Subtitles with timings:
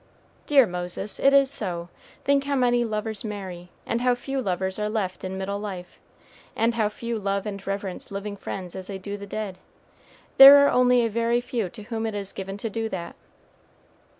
[0.47, 1.89] "Dear Moses, it is so.
[2.23, 5.99] Think how many lovers marry, and how few lovers are left in middle life;
[6.55, 9.59] and how few love and reverence living friends as they do the dead.
[10.37, 13.15] There are only a very few to whom it is given to do that."